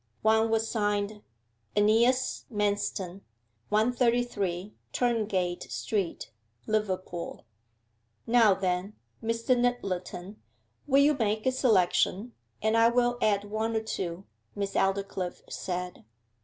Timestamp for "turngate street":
4.93-6.31